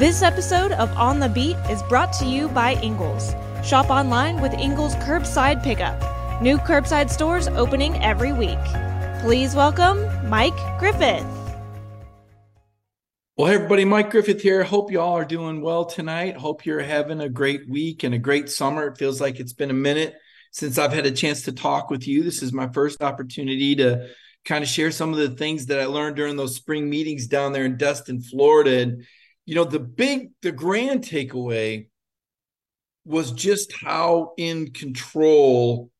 [0.00, 3.34] This episode of On the Beat is brought to you by Ingles.
[3.62, 6.40] Shop online with Ingles Curbside Pickup.
[6.40, 8.56] New curbside stores opening every week.
[9.20, 11.26] Please welcome Mike Griffith.
[13.36, 14.64] Well, hey everybody, Mike Griffith here.
[14.64, 16.34] Hope you all are doing well tonight.
[16.34, 18.86] Hope you're having a great week and a great summer.
[18.86, 20.14] It feels like it's been a minute
[20.50, 22.22] since I've had a chance to talk with you.
[22.22, 24.08] This is my first opportunity to
[24.46, 27.52] kind of share some of the things that I learned during those spring meetings down
[27.52, 28.80] there in Destin, Florida.
[28.80, 29.06] And,
[29.50, 31.88] you know, the big, the grand takeaway
[33.04, 35.90] was just how in control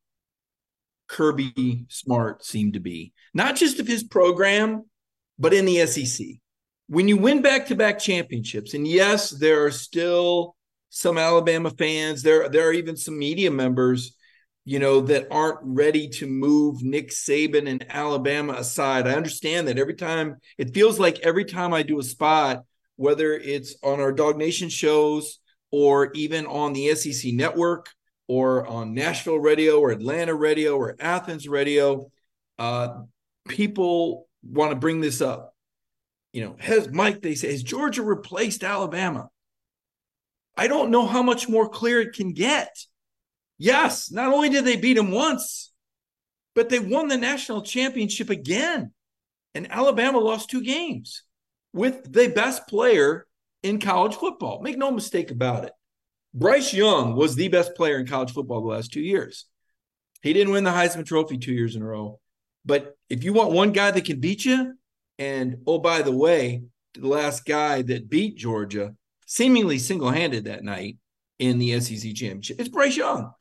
[1.08, 4.84] Kirby Smart seemed to be, not just of his program,
[5.36, 6.28] but in the SEC.
[6.86, 10.54] When you win back to back championships, and yes, there are still
[10.90, 14.14] some Alabama fans, there, there are even some media members
[14.64, 19.08] you know, that aren't ready to move Nick Saban and Alabama aside.
[19.08, 22.62] I understand that every time it feels like every time I do a spot,
[23.00, 25.38] whether it's on our DawgNation shows
[25.70, 27.88] or even on the SEC network
[28.28, 32.10] or on Nashville radio or Atlanta radio or Athens radio,
[32.58, 33.00] uh,
[33.48, 35.54] people want to bring this up.
[36.34, 39.30] You know, has Mike, they say, has Georgia replaced Alabama?
[40.54, 42.84] I don't know how much more clear it can get.
[43.56, 45.72] Yes, not only did they beat him once,
[46.54, 48.92] but they won the national championship again.
[49.54, 51.22] And Alabama lost two games
[51.72, 53.26] with the best player
[53.62, 54.60] in college football.
[54.62, 55.72] Make no mistake about it.
[56.32, 59.46] Bryce Young was the best player in college football the last two years.
[60.22, 62.20] He didn't win the Heisman Trophy two years in a row.
[62.64, 64.74] But if you want one guy that can beat you,
[65.18, 66.62] and oh, by the way,
[66.94, 68.94] the last guy that beat Georgia
[69.26, 70.98] seemingly single handed that night
[71.38, 73.32] in the SEC championship, it's Bryce Young.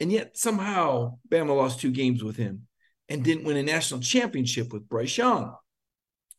[0.00, 2.66] And yet somehow Bama lost two games with him
[3.08, 5.54] and didn't win a national championship with Bryce Young.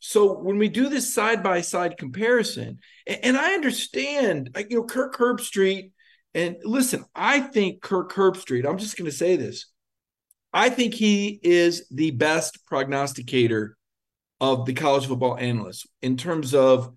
[0.05, 5.15] So when we do this side by side comparison, and, I understand, you know, Kirk
[5.15, 5.93] Herbstreit,
[6.33, 9.67] and listen, I think Kirk Herbstreit, I'm just going to say this.
[10.51, 13.77] I think he is the best prognosticator
[14.41, 16.93] of the college football analysts in terms of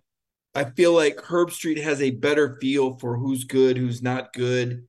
[0.57, 4.89] I feel like Herbstreit has a better feel for who's good, who's not good.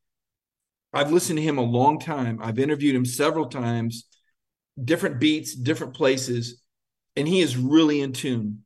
[0.92, 2.40] I've listened to him a long time.
[2.42, 4.08] I've interviewed him several times,
[4.84, 6.64] different beats, different places,
[7.18, 8.64] and he is really in tune.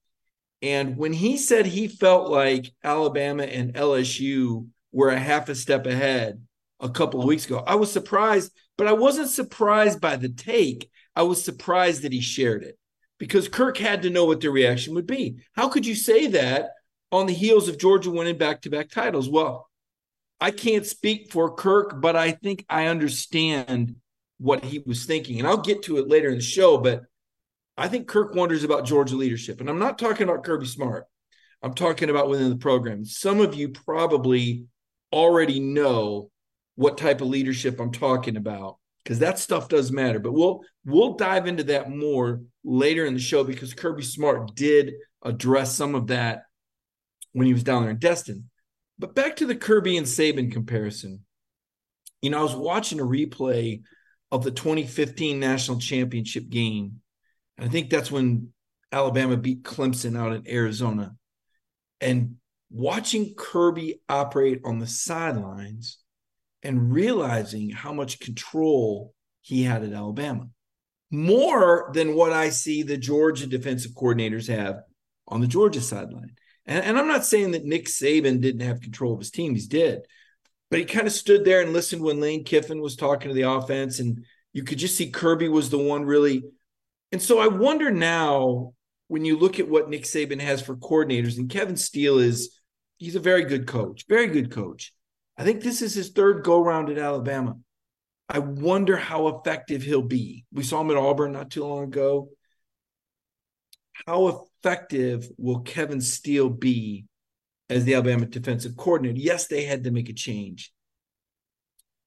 [0.62, 5.88] And when he said he felt like Alabama and LSU were a half a step
[5.88, 6.39] ahead
[6.79, 10.91] a couple of weeks ago, I was surprised, but I wasn't surprised by the take.
[11.16, 12.78] I was surprised that he shared it
[13.17, 15.38] because Kirk had to know what the reaction would be.
[15.53, 16.72] How could you say that
[17.11, 19.29] on the heels of Georgia winning back to back titles?
[19.29, 19.69] Well,
[20.41, 23.95] I can't speak for Kirk, but I think I understand
[24.40, 25.40] what he was thinking.
[25.40, 27.03] And I'll get to it later in the show, but
[27.81, 29.59] I think Kirk wonders about Georgia leadership.
[29.59, 31.05] And I'm not talking about Kirby Smart.
[31.63, 33.03] I'm talking about within the program.
[33.05, 34.66] Some of you probably
[35.11, 36.29] already know
[36.75, 40.19] what type of leadership I'm talking about because that stuff does matter.
[40.19, 44.93] But we'll we'll dive into that more later in the show because Kirby Smart did
[45.23, 46.43] address some of that
[47.34, 48.47] when he was down there in Destin.
[48.99, 51.25] But back to the Kirby and Saban comparison.
[52.22, 53.81] You know, I was watching a replay
[54.31, 57.01] of the 2015 national championship game.
[57.59, 58.49] I think that's when
[58.91, 61.15] Alabama beat Clemson out in Arizona.
[61.99, 62.37] And
[62.69, 65.99] watching Kirby operate on the sidelines
[66.63, 70.47] and realizing how much control he had at Alabama,
[71.09, 74.81] more than what I see the Georgia defensive coordinators have
[75.27, 76.35] on the Georgia sideline.
[76.65, 79.67] And, and I'm not saying that Nick Saban didn't have control of his team, he's
[79.67, 80.01] did.
[80.69, 83.49] But he kind of stood there and listened when Lane Kiffin was talking to the
[83.49, 86.43] offense, and you could just see Kirby was the one really.
[87.11, 88.73] And so I wonder now
[89.08, 92.58] when you look at what Nick Saban has for coordinators, and Kevin Steele is
[92.97, 94.93] he's a very good coach, very good coach.
[95.37, 97.58] I think this is his third go round at Alabama.
[98.29, 100.46] I wonder how effective he'll be.
[100.53, 102.29] We saw him at Auburn not too long ago.
[104.08, 107.05] How effective will Kevin Steele be
[107.69, 109.19] as the Alabama defensive coordinator?
[109.19, 110.72] Yes, they had to make a change.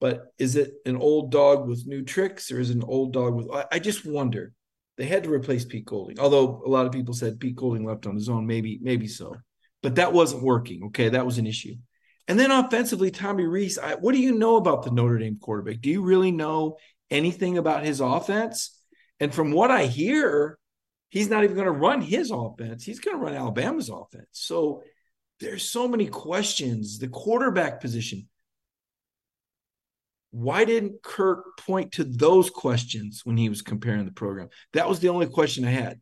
[0.01, 3.35] But is it an old dog with new tricks or is it an old dog
[3.35, 4.53] with I just wonder.
[4.97, 6.19] They had to replace Pete Golding.
[6.19, 9.35] Although a lot of people said Pete Golding left on his own, maybe maybe so.
[9.83, 10.85] But that wasn't working.
[10.85, 11.75] Okay, that was an issue.
[12.27, 13.77] And then offensively, Tommy Rees.
[13.77, 15.81] I, what do you know about the Notre Dame quarterback?
[15.81, 16.77] Do you really know
[17.11, 18.79] anything about his offense?
[19.19, 20.57] And from what I hear,
[21.09, 22.83] he's not even going to run his offense.
[22.83, 24.27] He's going to run Alabama's offense.
[24.31, 24.81] So
[25.39, 26.97] there's so many questions.
[26.97, 28.27] The quarterback position.
[30.35, 34.49] Why didn't Kirk point to those questions when he was comparing the program?
[34.73, 36.01] That was the only question I had.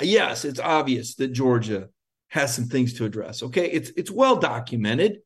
[0.00, 1.90] Yes, it's obvious that Georgia
[2.28, 3.42] has some things to address.
[3.42, 5.18] Okay, it's it's well documented.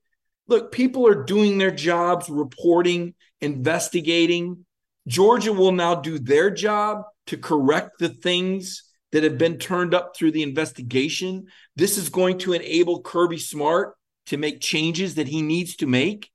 [0.48, 4.66] Look, people are doing their jobs, reporting, investigating.
[5.06, 8.82] Georgia will now do their job to correct the things
[9.12, 11.46] that have been turned up through the investigation.
[11.76, 13.94] This is going to enable Kirby Smart
[14.26, 16.28] to make changes that he needs to make.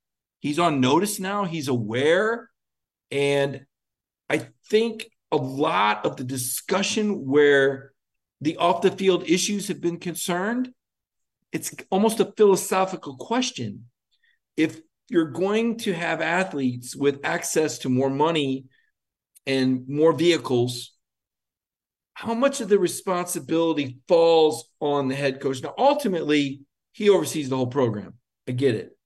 [0.43, 2.49] He's on notice now, he's aware.
[3.09, 3.65] And
[4.29, 7.93] I think a lot of the discussion where
[8.41, 10.73] the off the field issues have been concerned,
[11.53, 13.85] it's almost a philosophical question.
[14.57, 18.65] If you're going to have athletes with access to more money
[19.47, 20.91] and more vehicles,
[22.15, 25.63] how much of the responsibility falls on the head coach?
[25.63, 28.15] Now, ultimately, he oversees the whole program.
[28.45, 28.97] I get it.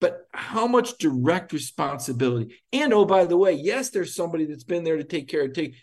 [0.00, 2.56] But how much direct responsibility?
[2.72, 5.52] And oh, by the way, yes, there's somebody that's been there to take care of
[5.52, 5.74] take.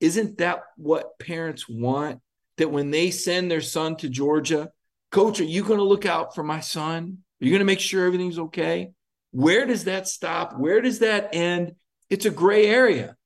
[0.00, 2.20] Isn't that what parents want?
[2.56, 4.70] That when they send their son to Georgia,
[5.10, 7.18] coach, are you going to look out for my son?
[7.40, 8.90] Are you going to make sure everything's okay?
[9.30, 10.58] Where does that stop?
[10.58, 11.72] Where does that end?
[12.08, 13.16] It's a gray area.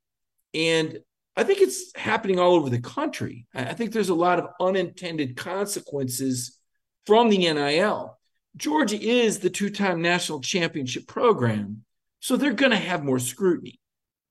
[0.53, 0.99] And
[1.37, 3.47] I think it's happening all over the country.
[3.55, 6.59] I think there's a lot of unintended consequences
[7.07, 8.14] from the NIL.
[8.57, 11.85] Georgia is the two time national championship program.
[12.21, 13.81] So they're going to have more scrutiny,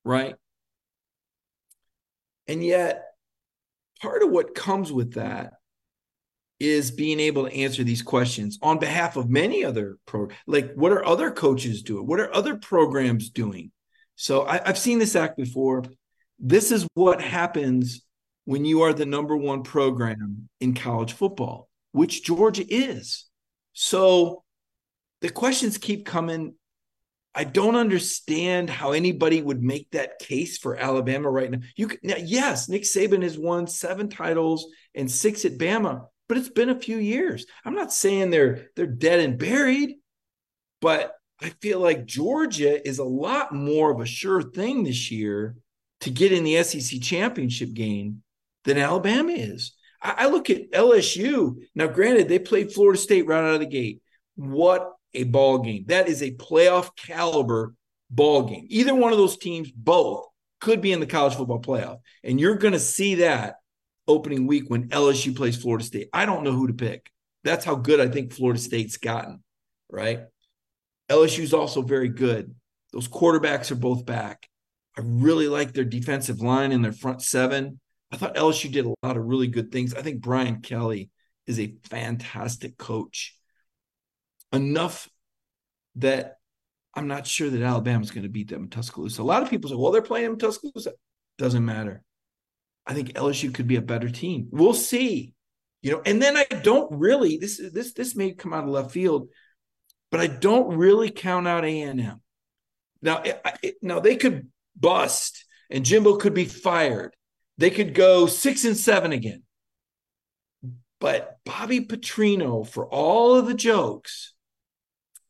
[0.04, 0.36] right?
[2.48, 3.04] And yet,
[4.02, 5.54] part of what comes with that
[6.60, 10.92] is being able to answer these questions on behalf of many other pro like what
[10.92, 13.72] are other coaches doing what are other programs doing
[14.16, 15.84] so I, have seen this act before
[16.40, 18.02] this is what happens
[18.46, 23.26] when you are the number one program in college football, which Georgia is.
[23.74, 24.44] So
[25.22, 26.56] the questions keep coming.
[27.36, 31.60] I don't understand how anybody would make that case for Alabama right now.
[31.76, 36.38] You can, now, yes, Nick Saban has won seven titles and six at Bama, but
[36.38, 37.48] it's been a few years.
[37.66, 39.96] I'm not saying they're they're dead and buried,
[40.80, 45.56] but I feel like Georgia is a lot more of a sure thing this year
[46.02, 48.24] to get in the SEC championship game
[48.66, 49.74] than Alabama is.
[50.04, 51.56] I, look at LSU.
[51.74, 54.02] Now, granted, they played Florida State right out of the gate.
[54.36, 55.86] What a ball game.
[55.88, 57.74] That is a playoff caliber
[58.10, 58.68] ball game.
[58.70, 60.26] Either one of those teams, both,
[60.60, 62.00] could be in the college football playoff.
[62.24, 63.56] And you're going to see that
[64.08, 66.10] opening week when LSU plays Florida State.
[66.14, 67.10] I don't know who to pick.
[67.44, 69.44] That's how good I think Florida State's gotten,
[69.90, 70.22] right?
[71.10, 72.54] LSU's also very good.
[72.92, 74.48] Those quarterbacks are both back.
[74.98, 77.80] I really like their defensive line and their front seven.
[78.14, 79.96] I thought LSU did a lot of really good things.
[79.96, 81.10] I think Brian Kelly
[81.48, 83.36] is a fantastic coach.
[84.52, 85.10] Enough
[85.96, 86.36] that
[86.94, 89.20] I'm not sure that Alabama's going to beat them in Tuscaloosa.
[89.20, 90.94] A lot of people say, well, they're playing in Tuscaloosa.
[91.40, 92.04] Doesn't matter.
[92.86, 94.48] I think LSU could be a better team.
[94.52, 95.34] We'll see.
[95.82, 98.92] You know, and then I don't really this this this may come out of left
[98.92, 99.30] field,
[100.12, 102.22] but I don't really count out A&M.
[103.02, 107.16] Now, it, it, now they could bust and Jimbo could be fired.
[107.58, 109.44] They could go six and seven again.
[111.00, 114.34] But Bobby Petrino, for all of the jokes,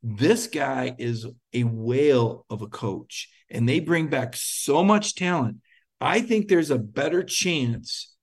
[0.03, 5.57] this guy is a whale of a coach, and they bring back so much talent.
[5.99, 8.13] I think there's a better chance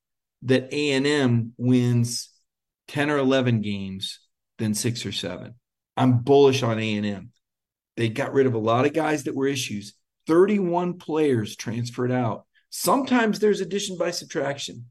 [0.42, 2.30] that A&M wins
[2.88, 4.20] 10 or 11 games
[4.58, 5.54] than 6 or 7.
[5.96, 7.32] I'm bullish on A&M.
[7.96, 9.94] They got rid of a lot of guys that were issues.
[10.26, 12.46] 31 players transferred out.
[12.70, 14.86] Sometimes there's addition by subtraction.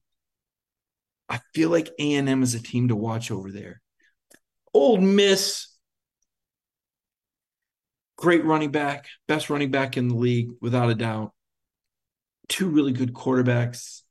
[1.29, 3.81] I feel like A&M is a team to watch over there.
[4.73, 5.67] Ole Miss,
[8.17, 11.33] great running back, best running back in the league, without a doubt.
[12.49, 14.01] Two really good quarterbacks.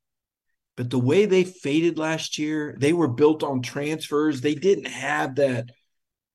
[0.76, 4.40] But the way they faded last year, they were built on transfers.
[4.40, 5.70] They didn't have that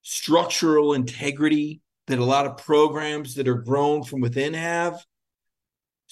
[0.02, 5.02] structural integrity that a lot of programs that are grown from within have.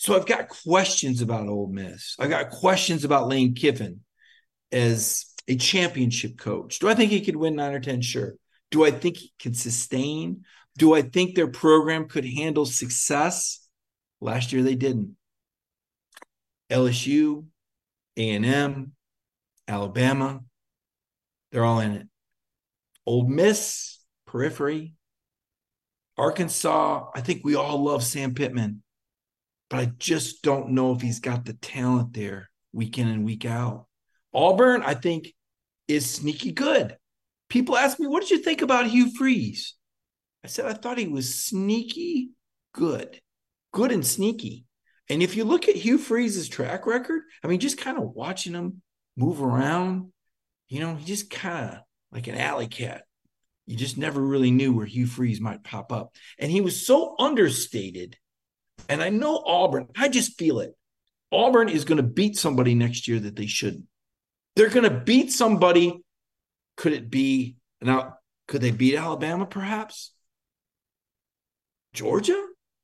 [0.03, 2.17] So I've got questions about Ole Miss.
[2.19, 4.01] I've got questions about Lane Kiffin
[4.73, 6.81] as a championship coach.
[6.81, 8.01] Do I think he could win nine or 10?
[8.03, 8.35] Sure.
[8.73, 10.43] Do I think he can sustain?
[10.77, 13.65] Do I think their program could handle success?
[14.21, 15.15] Last year they didn't.
[16.69, 17.45] LSU,
[18.17, 18.93] A&M,
[19.69, 20.41] Alabama,
[21.53, 22.09] they're all in it.
[23.07, 24.97] Ole Miss, periphery,
[26.19, 28.82] Arkansas, I think we all love Sam Pittman,
[29.73, 33.47] but I just don't know if he's got the talent there week in and week
[33.47, 33.87] out.
[34.35, 35.33] Auburn, I think,
[35.89, 36.99] is sneaky good.
[37.49, 39.75] People ask me, what did you think about Hugh Freeze?
[40.45, 42.33] I said, I thought he was sneaky
[42.75, 43.19] good,
[43.73, 44.67] good and sneaky.
[45.09, 48.53] And if you look at Hugh Freeze's track record, I mean, just kind of watching
[48.53, 48.83] him
[49.17, 50.13] move around,
[50.69, 51.79] you know, he just kind of
[52.13, 53.05] like an alley cat.
[53.65, 56.15] You just never really knew where Hugh Freeze might pop up.
[56.39, 58.19] And he was so understated.
[58.93, 60.77] And I know Auburn, I just feel it.
[61.33, 63.87] Auburn is going to beat somebody next year that they shouldn't.
[64.55, 66.03] They're going to beat somebody.
[66.77, 68.19] Could it be now?
[68.49, 70.13] Could they beat Alabama perhaps?
[71.95, 72.39] Georgia?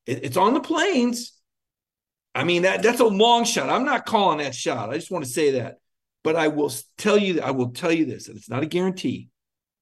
[0.06, 1.34] It, it's on the plains.
[2.34, 3.68] I mean that that's a long shot.
[3.68, 4.88] I'm not calling that shot.
[4.88, 5.76] I just want to say that.
[6.24, 9.28] But I will tell you I will tell you this, and it's not a guarantee,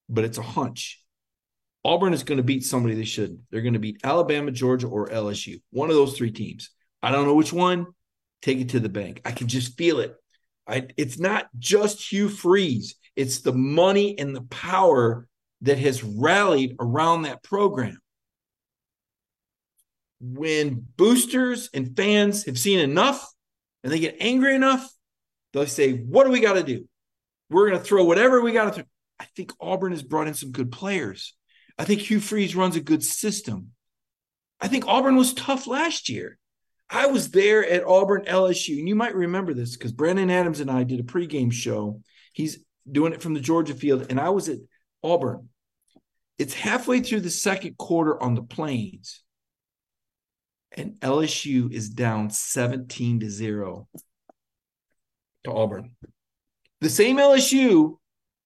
[0.08, 1.00] but it's a hunch.
[1.86, 3.40] Auburn is going to beat somebody they shouldn't.
[3.50, 5.60] They're going to beat Alabama, Georgia, or LSU.
[5.70, 6.70] One of those three teams.
[7.02, 7.86] I don't know which one.
[8.42, 9.20] Take it to the bank.
[9.24, 10.16] I can just feel it.
[10.66, 12.96] I, it's not just Hugh Freeze.
[13.14, 15.28] It's the money and the power
[15.62, 17.98] that has rallied around that program
[20.20, 23.26] when boosters and fans have seen enough
[23.82, 24.88] and they get angry enough,
[25.52, 26.88] they'll say, What do we got to do?
[27.50, 28.84] We're going to throw whatever we got to throw.
[29.20, 31.34] I think Auburn has brought in some good players.
[31.78, 33.72] I think Hugh Freeze runs a good system.
[34.60, 36.38] I think Auburn was tough last year.
[36.88, 40.70] I was there at Auburn LSU, and you might remember this because Brandon Adams and
[40.70, 42.00] I did a pregame show.
[42.32, 42.58] He's
[42.90, 44.58] doing it from the Georgia field, and I was at
[45.02, 45.48] Auburn.
[46.38, 49.22] It's halfway through the second quarter on the plains
[50.76, 53.88] and LSU is down 17 to 0
[55.44, 55.96] to Auburn.
[56.80, 57.98] The same LSU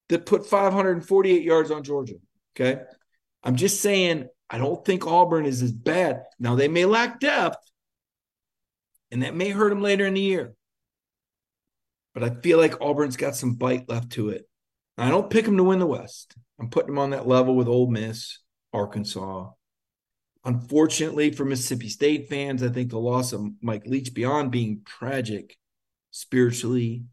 [0.09, 2.15] that put 548 yards on Georgia.
[2.55, 2.83] Okay.
[3.43, 6.23] I'm just saying, I don't think Auburn is as bad.
[6.39, 7.59] Now, they may lack depth,
[9.11, 10.55] and that may hurt them later in the year.
[12.15, 14.49] But I feel like Auburn's got some bite left to it.
[14.99, 16.35] I don't pick them to win the West.
[16.59, 18.39] I'm putting them on that level with Ole Miss,
[18.73, 19.51] Arkansas,
[20.45, 25.57] Unfortunately for Mississippi State fans, I think the loss of Mike Leach, beyond being tragic
[26.11, 27.05] spiritually,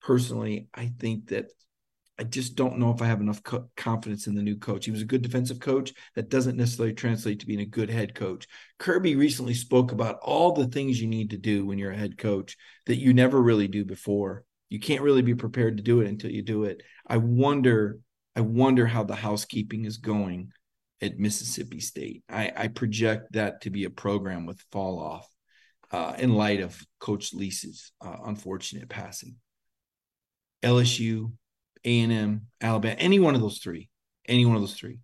[0.00, 1.46] personally, I think that
[2.18, 4.84] I just don't know if I have enough co- confidence in the new coach.
[4.84, 5.92] He was a good defensive coach.
[6.14, 8.46] That doesn't necessarily translate to being a good head coach.
[8.78, 12.16] Kirby recently spoke about all the things you need to do when you're a head
[12.16, 12.56] coach
[12.86, 14.44] that you never really do before.
[14.68, 16.82] You can't really be prepared to do it until you do it.
[17.06, 17.98] I wonder,
[18.36, 20.52] I wonder how the housekeeping is going
[21.00, 22.22] at Mississippi State.
[22.28, 25.28] I, I project that to be a program with fall off
[25.90, 29.36] uh, in light of Coach Leach's uh, unfortunate passing.
[30.62, 31.32] LSU,
[31.84, 33.88] A&M, Alabama, any one of those three,
[34.26, 34.98] any one of those three.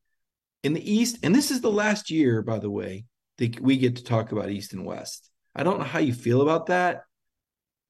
[0.62, 3.06] In the East, and this is the last year, by the way,
[3.38, 5.30] that we get to talk about East and West.
[5.54, 7.02] I don't know how you feel about that.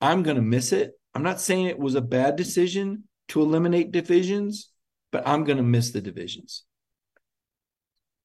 [0.01, 0.93] I'm going to miss it.
[1.15, 4.71] I'm not saying it was a bad decision to eliminate divisions,
[5.11, 6.65] but I'm going to miss the divisions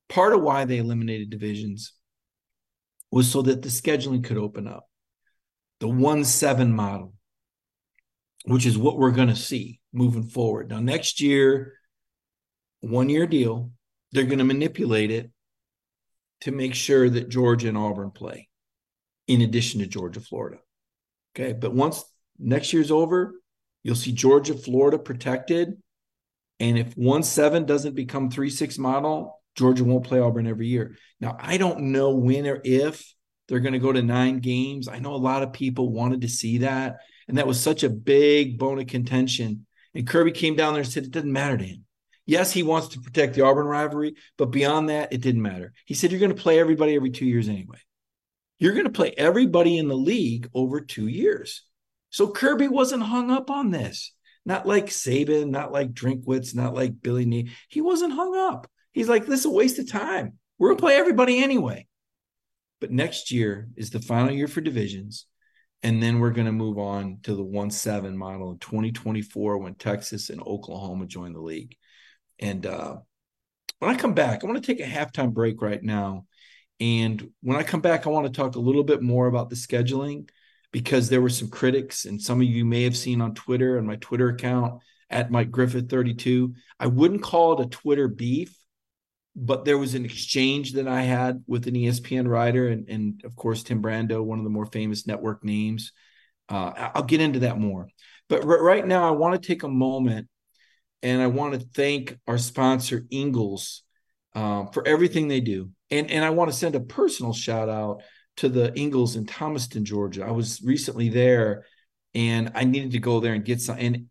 [0.10, 1.94] part of why they eliminated divisions
[3.12, 4.88] was so that the scheduling could open up.
[5.80, 7.14] The 1 7 model,
[8.46, 10.70] which is what we're going to see moving forward.
[10.70, 11.74] Now, next year,
[12.82, 13.72] one year deal,
[14.12, 15.32] they're going to manipulate it
[16.42, 18.48] to make sure that Georgia and Auburn play
[19.28, 20.58] in addition to Georgia, Florida.
[21.36, 21.54] Okay.
[21.54, 22.04] But once
[22.38, 23.34] next year's over,
[23.84, 25.82] you'll see Georgia, Florida protected.
[26.60, 30.96] And if 1 7 doesn't become 3 6 model, Georgia won't play Auburn every year.
[31.20, 33.14] Now, I don't know when or if
[33.48, 34.88] they're going to go to nine games.
[34.88, 36.98] I know a lot of people wanted to see that.
[37.27, 39.65] And that was such a big bone of contention.
[39.94, 41.86] And Kirby came down there and said it doesn't matter to him.
[42.25, 45.74] Yes, he wants to protect the Auburn rivalry, but beyond that, it didn't matter.
[45.86, 47.77] He said, You're going to play everybody every two years anyway.
[48.58, 51.63] You're going to play everybody in the league over two years.
[52.10, 54.13] So Kirby wasn't hung up on this.
[54.46, 57.50] Not like Saban, not like Drinkwitz, not like Billy Nee.
[57.67, 58.70] He wasn't hung up.
[58.91, 60.39] He's like, this is a waste of time.
[60.58, 61.88] We're going to play everybody anyway.
[62.79, 65.25] But next year is the final year for divisions.
[65.86, 69.75] And then we're going to move on to the 1 7 model in 2024 when
[69.75, 71.75] Texas and Oklahoma join the league.
[72.39, 72.98] And uh,
[73.77, 76.25] when I come back, I want to take a halftime break right now.
[76.80, 79.56] And when I come back, I want to talk a little bit more about the
[79.56, 80.27] scheduling
[80.72, 83.86] because there were some critics, and some of you may have seen on Twitter and
[83.86, 86.56] my Twitter account at Mike Griffith 32.
[86.80, 88.58] I wouldn't call it a Twitter beef
[89.36, 93.36] but there was an exchange that I had with an ESPN writer and, and of
[93.36, 95.92] course Tim Brando, one of the more famous network names.
[96.48, 97.89] Uh, I'll get into that more.
[98.30, 100.27] But r- right now, I want to take a moment
[101.04, 103.84] and I want to thank our sponsor, Ingles,
[104.36, 105.72] um, for everything they do.
[105.92, 108.04] And, and I want to send a personal shout out
[108.38, 110.25] to the Ingles in Thomaston, Georgia.
[110.25, 111.65] I was recently there
[112.13, 113.77] and I needed to go there and get some.
[113.80, 114.06] And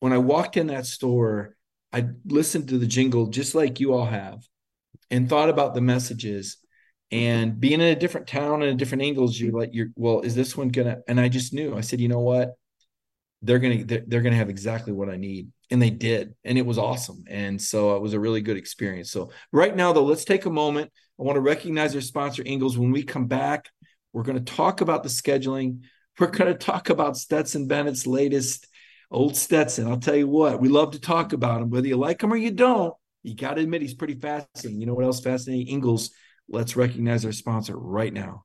[0.00, 1.56] when I walked in that store,
[1.92, 4.42] I listened to the jingle just like you all have
[5.10, 6.58] and thought about the messages
[7.10, 10.34] and being in a different town and a different Ingles, you're like, you're well, is
[10.34, 10.98] this one gonna?
[11.08, 11.74] And I just knew.
[11.74, 12.54] I said, you know what?
[13.42, 16.78] they're gonna they're gonna have exactly what I need, and they did, and it was
[16.78, 19.10] awesome, and so it was a really good experience.
[19.10, 20.90] So right now, though, let's take a moment.
[21.18, 22.78] I want to recognize our sponsor, Ingles.
[22.78, 23.68] When we come back,
[24.12, 25.80] we're going to talk about the scheduling.
[26.18, 28.67] We're going to talk about Stetson Bennett's latest
[29.10, 29.86] old Stetson.
[29.86, 32.36] I'll tell you what, we love to talk about him, whether you like him or
[32.36, 32.94] you don't.
[33.22, 34.80] You got to admit he's pretty fascinating.
[34.80, 35.68] You know what else fascinating?
[35.68, 36.10] Ingles.
[36.48, 38.44] Let's recognize our sponsor right now.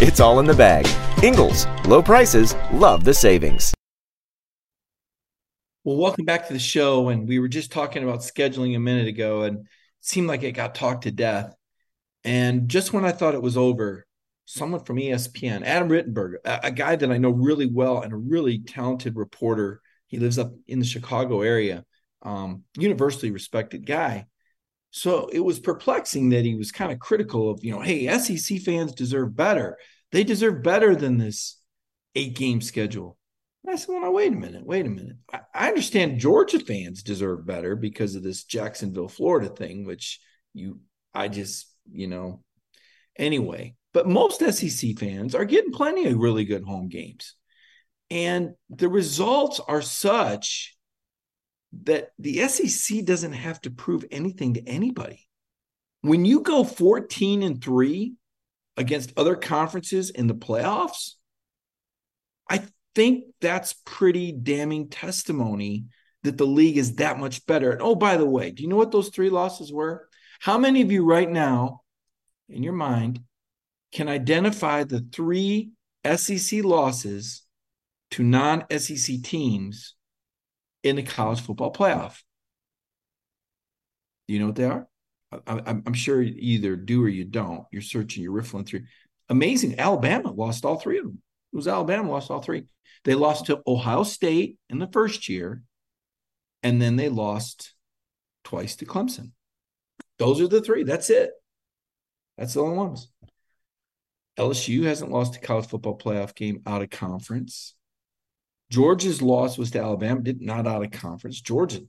[0.00, 0.86] It's all in the bag.
[1.24, 3.74] Ingles, low prices, love the savings.
[5.82, 7.08] Well, welcome back to the show.
[7.08, 9.66] And we were just talking about scheduling a minute ago, and it
[10.00, 11.52] seemed like it got talked to death.
[12.22, 14.06] And just when I thought it was over,
[14.44, 18.16] someone from ESPN, Adam Rittenberg, a, a guy that I know really well and a
[18.16, 21.84] really talented reporter, he lives up in the Chicago area,
[22.22, 24.26] um, universally respected guy.
[24.98, 28.58] So it was perplexing that he was kind of critical of, you know, hey, SEC
[28.62, 29.78] fans deserve better.
[30.10, 31.60] They deserve better than this
[32.16, 33.16] eight game schedule.
[33.62, 35.16] And I said, well, now, wait a minute, wait a minute.
[35.32, 40.20] I, I understand Georgia fans deserve better because of this Jacksonville, Florida thing, which
[40.52, 40.80] you,
[41.14, 42.42] I just, you know,
[43.16, 43.76] anyway.
[43.92, 47.36] But most SEC fans are getting plenty of really good home games.
[48.10, 50.76] And the results are such
[51.84, 55.28] that the SEC doesn't have to prove anything to anybody.
[56.00, 58.14] When you go 14 and 3
[58.76, 61.14] against other conferences in the playoffs,
[62.48, 62.62] I
[62.94, 65.86] think that's pretty damning testimony
[66.22, 67.72] that the league is that much better.
[67.72, 70.08] And oh, by the way, do you know what those three losses were?
[70.40, 71.82] How many of you right now
[72.48, 73.20] in your mind
[73.92, 75.70] can identify the three
[76.16, 77.42] SEC losses
[78.12, 79.94] to non SEC teams
[80.88, 82.22] in the college football playoff.
[84.26, 84.88] Do you know what they are?
[85.46, 87.64] I, am sure you either do or you don't.
[87.70, 88.82] You're searching, you're riffling through.
[89.28, 89.78] Amazing.
[89.78, 91.22] Alabama lost all three of them.
[91.52, 92.64] It was Alabama lost all three.
[93.04, 95.62] They lost to Ohio State in the first year,
[96.62, 97.74] and then they lost
[98.44, 99.32] twice to Clemson.
[100.18, 100.82] Those are the three.
[100.82, 101.30] That's it.
[102.36, 103.08] That's the only ones.
[104.38, 107.74] LSU hasn't lost a college football playoff game out of conference.
[108.70, 111.40] Georgia's loss was to Alabama, did not out of conference.
[111.40, 111.80] Georgia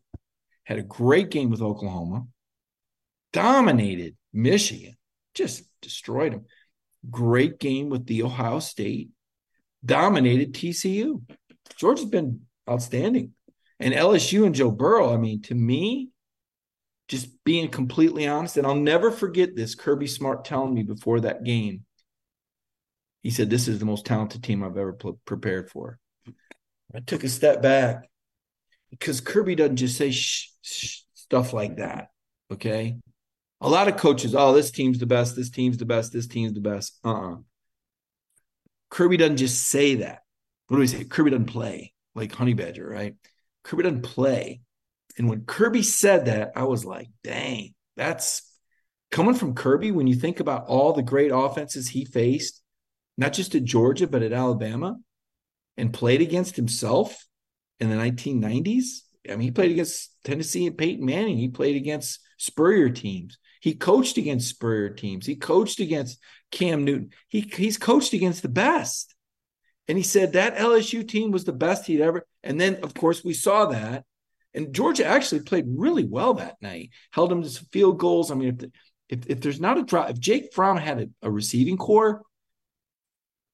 [0.64, 2.26] had a great game with Oklahoma,
[3.34, 4.96] dominated Michigan,
[5.34, 6.46] just destroyed them.
[7.10, 9.10] Great game with the Ohio State,
[9.84, 11.22] dominated TCU.
[11.78, 13.34] Georgia's been outstanding.
[13.80, 16.10] And LSU and Joe Burrow, I mean, to me,
[17.08, 21.44] just being completely honest, and I'll never forget this Kirby Smart telling me before that
[21.44, 21.86] game.
[23.24, 24.94] He said, This is the most talented team I've ever
[25.26, 25.98] prepared for.
[26.94, 28.10] I took a step back
[28.90, 32.10] because Kirby doesn't just say stuff like that.
[32.52, 32.98] Okay.
[33.62, 36.54] A lot of coaches, oh, this team's the best, this team's the best, this team's
[36.54, 36.98] the best.
[37.04, 37.34] Uh uh-uh.
[37.34, 37.38] uh
[38.90, 40.20] Kirby doesn't just say that.
[40.68, 41.04] What do we say?
[41.04, 43.16] Kirby doesn't play like Honey Badger, right?
[43.64, 44.62] Kirby doesn't play.
[45.18, 48.42] And when Kirby said that, I was like, dang, that's
[49.12, 49.92] coming from Kirby.
[49.92, 52.62] When you think about all the great offenses he faced,
[53.18, 54.98] not just at Georgia, but at Alabama,
[55.80, 57.26] and played against himself
[57.80, 59.00] in the 1990s.
[59.28, 61.38] I mean, he played against Tennessee and Peyton Manning.
[61.38, 63.38] He played against Spurrier teams.
[63.62, 65.26] He coached against Spurrier teams.
[65.26, 66.20] He coached against
[66.52, 67.12] Cam Newton.
[67.30, 69.16] He, he's coached against the best.
[69.88, 72.28] And he said that LSU team was the best he'd ever.
[72.44, 74.04] And then, of course, we saw that.
[74.54, 78.32] And Georgia actually played really well that night, held them to some field goals.
[78.32, 78.72] I mean, if, the,
[79.08, 82.22] if, if there's not a drop, if Jake Fromm had a, a receiving corps,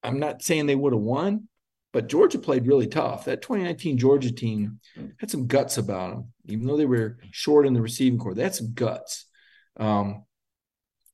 [0.02, 1.48] I'm not saying they would have won,
[1.96, 3.24] but Georgia played really tough.
[3.24, 4.80] That 2019 Georgia team
[5.16, 8.34] had some guts about them, even though they were short in the receiving corps.
[8.34, 9.24] That's guts.
[9.78, 10.26] Um,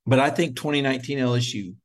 [0.04, 1.76] but I think 2019 LSU,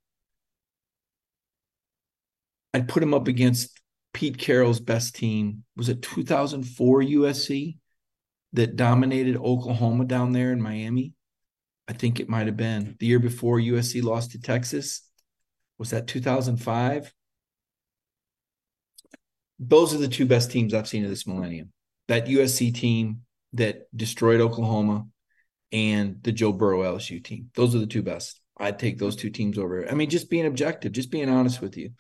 [2.74, 3.80] I'd put them up against
[4.16, 5.64] Pete Carroll's best team.
[5.76, 7.78] Was it 2004 USC
[8.54, 11.14] that dominated Oklahoma down there in Miami?
[11.88, 15.04] I think it might have been the year before USC lost to Texas.
[15.78, 17.14] Was that 2005?
[19.60, 21.72] Those are the two best teams I've seen of this millennium.
[22.08, 23.22] That USC team
[23.54, 25.08] that destroyed Oklahoma
[25.72, 27.50] and the Joe Burrow LSU team.
[27.56, 28.40] Those are the two best.
[28.58, 29.90] I'd take those two teams over.
[29.90, 31.92] I mean, just being objective, just being honest with you.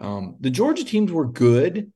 [0.00, 1.92] Um, the Georgia teams were good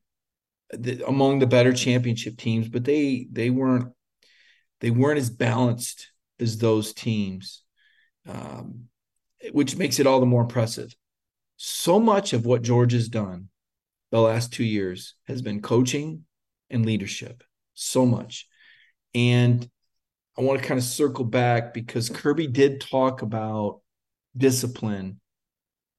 [0.70, 3.92] the, among the better championship teams, but they they weren't.
[4.80, 7.62] They weren't as balanced as those teams,
[8.28, 8.88] um,
[9.52, 10.94] which makes it all the more impressive.
[11.56, 13.48] So much of what George has done
[14.16, 16.24] the last two years has been coaching
[16.70, 17.44] and leadership.
[17.74, 18.48] So much.
[19.14, 19.68] And
[20.38, 23.80] I want to kind of circle back because Kirby did talk about
[24.36, 25.20] discipline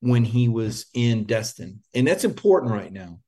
[0.00, 1.82] when he was in Destin.
[1.94, 3.20] And that's important right now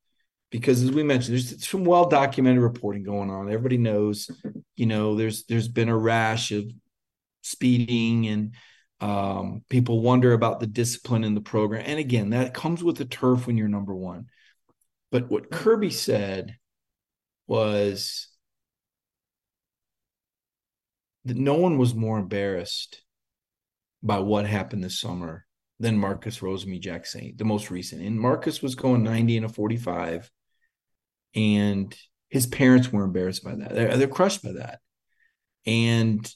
[0.51, 3.47] because as we mentioned, there's some well documented reporting going on.
[3.47, 4.29] Everybody knows,
[4.75, 6.65] you know, there's there's been a rash of
[7.43, 8.55] speeding and
[9.01, 11.85] um, people wonder about the discipline in the program.
[11.87, 14.27] And again, that comes with the turf when you're number one.
[15.11, 16.57] But what Kirby said
[17.47, 18.29] was
[21.25, 23.03] that no one was more embarrassed
[24.03, 25.45] by what happened this summer
[25.79, 28.03] than Marcus Rosemy-Jacksaint, the most recent.
[28.03, 30.31] And Marcus was going 90 and a 45
[31.35, 31.95] and
[32.29, 33.75] his parents were embarrassed by that.
[33.75, 34.81] They're, they're crushed by that.
[35.67, 36.33] And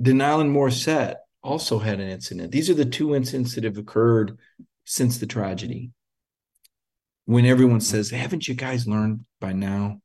[0.00, 2.52] Denial and Morissette also had an incident.
[2.52, 4.38] These are the two incidents that have occurred
[4.84, 5.92] since the tragedy.
[7.28, 10.00] When everyone says, Haven't you guys learned by now?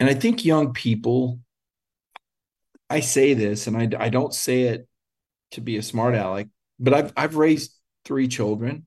[0.00, 1.38] And I think young people,
[2.90, 4.88] I say this, and I, I don't say it
[5.52, 6.48] to be a smart aleck,
[6.80, 7.72] but I've I've raised
[8.04, 8.84] three children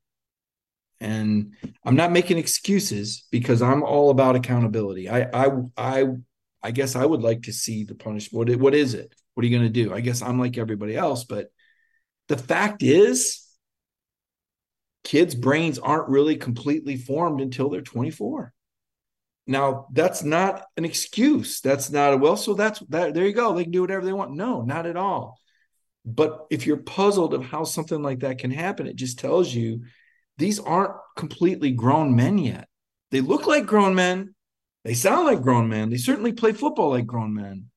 [1.00, 1.54] and
[1.86, 5.08] i'm not making excuses because i'm all about accountability.
[5.10, 6.06] I i i
[6.62, 8.50] i guess i would like to see the punishment.
[8.50, 9.16] What, what is it?
[9.34, 9.94] What are you going to do?
[9.94, 11.48] I guess i'm like everybody else but
[12.28, 13.41] the fact is
[15.04, 18.54] kids brains aren't really completely formed until they're 24
[19.48, 23.54] now that's not an excuse that's not a well so that's that there you go
[23.54, 25.40] they can do whatever they want no not at all
[26.06, 29.82] but if you're puzzled of how something like that can happen it just tells you
[30.42, 32.68] these aren't completely grown men yet.
[33.12, 34.34] They look like grown men.
[34.84, 35.92] They sound like grown men.
[35.92, 37.68] They certainly play football like grown men.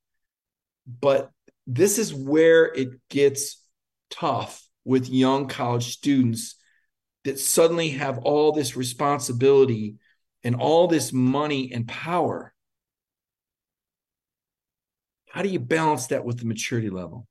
[0.87, 1.31] But
[1.67, 3.63] this is where it gets
[4.11, 6.55] tough with young college students
[7.25, 9.97] that suddenly have all this responsibility
[10.43, 12.55] and all this money and power.
[15.31, 17.27] How do you balance that with the maturity level?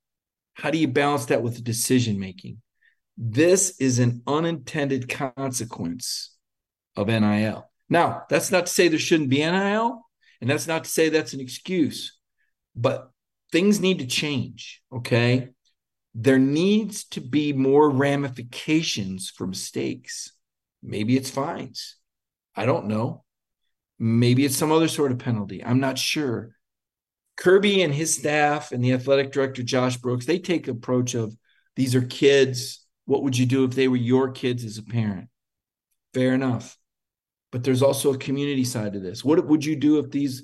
[0.56, 2.62] How do you balance that with the decision making?
[3.18, 6.36] This is an unintended consequence
[6.96, 7.70] of NIL.
[7.90, 10.02] Now, that's not to say there shouldn't be NIL,
[10.42, 12.18] and that's not to say that's an excuse,
[12.76, 13.12] but
[13.52, 14.82] things need to change.
[14.92, 15.50] Okay.
[16.16, 20.32] There needs to be more ramifications for mistakes.
[20.82, 21.96] Maybe it's fines.
[22.56, 23.24] I don't know.
[23.98, 25.64] Maybe it's some other sort of penalty.
[25.64, 26.56] I'm not sure.
[27.36, 31.36] Kirby and his staff and the athletic director, Josh Brooks, they take approach of
[31.76, 35.28] these are kids what would you do if they were your kids as a parent?
[36.14, 36.78] Fair enough.
[37.52, 39.24] But there's also a community side to this.
[39.24, 40.44] What would you do if these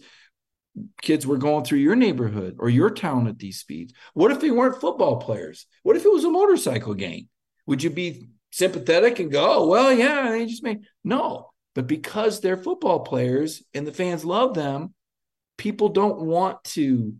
[1.01, 3.93] kids were going through your neighborhood or your town at these speeds?
[4.13, 5.65] What if they weren't football players?
[5.83, 7.29] What if it was a motorcycle gang?
[7.67, 11.51] Would you be sympathetic and go, oh, well, yeah, they just made no.
[11.75, 14.93] But because they're football players and the fans love them,
[15.57, 17.13] people don't want to.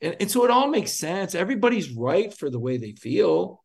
[0.00, 1.34] And, and so it all makes sense.
[1.34, 3.64] Everybody's right for the way they feel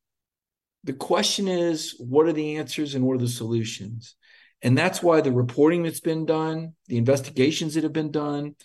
[0.83, 4.15] the question is what are the answers and what are the solutions
[4.61, 8.55] and that's why the reporting that's been done the investigations that have been done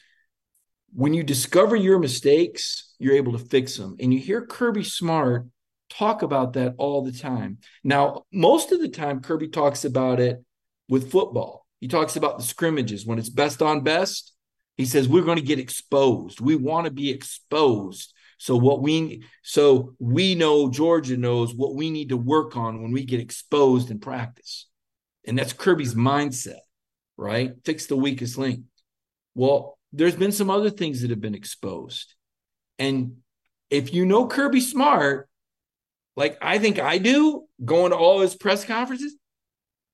[0.97, 5.47] when you discover your mistakes you're able to fix them and you hear kirby smart
[5.91, 10.43] talk about that all the time now most of the time kirby talks about it
[10.89, 14.33] with football he talks about the scrimmages when it's best on best
[14.77, 19.23] he says we're going to get exposed we want to be exposed so what we
[19.43, 23.91] so we know Georgia knows what we need to work on when we get exposed
[23.91, 24.67] in practice.
[25.27, 26.61] And that's Kirby's mindset,
[27.17, 27.53] right?
[27.65, 28.61] Fix the weakest link.
[29.35, 32.15] Well, there's been some other things that have been exposed.
[32.79, 33.17] And
[33.71, 35.29] if you know Kirby Smart,
[36.17, 39.17] like I think I do, going to all his press conferences,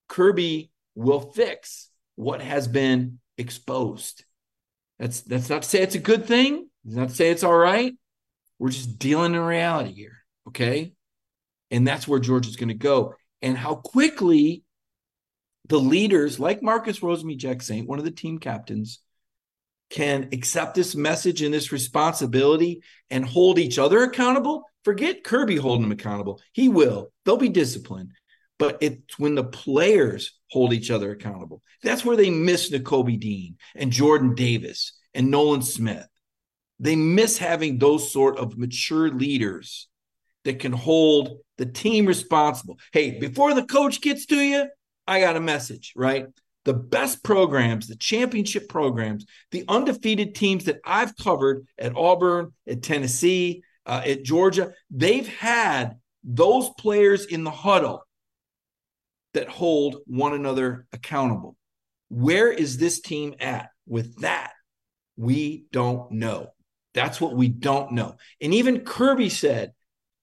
[0.08, 4.24] Kirby will fix what has been exposed.
[4.98, 6.68] That's that's not to say it's a good thing.
[6.84, 7.94] It's not to say it's all right.
[8.58, 10.18] We're just dealing in reality here.
[10.48, 10.92] Okay.
[11.70, 13.14] And that's where George is going to go.
[13.40, 14.62] And how quickly
[15.68, 19.00] the leaders, like Marcus Rosemy-Jacksaint, one of the team captains,
[19.92, 24.64] can accept this message and this responsibility and hold each other accountable.
[24.84, 26.40] Forget Kirby holding them accountable.
[26.52, 27.12] He will.
[27.24, 28.12] They'll be disciplined.
[28.58, 31.62] But it's when the players hold each other accountable.
[31.82, 36.06] That's where they miss Nakobe Dean and Jordan Davis and Nolan Smith
[36.82, 39.88] they miss having those sort of mature leaders
[40.44, 42.76] that can hold the team responsible.
[42.92, 44.66] Hey, before the coach gets to you,
[45.06, 46.26] I got a message, right?
[46.64, 52.82] The best programs, the championship programs, the undefeated teams that I've covered at Auburn, at
[52.82, 58.06] Tennessee, uh, at Georgia, they've had those players in the huddle
[59.34, 61.56] that hold one another accountable.
[62.08, 64.52] Where is this team at with that?
[65.16, 66.52] We don't know.
[66.94, 68.16] That's what we don't know.
[68.40, 69.72] And even Kirby said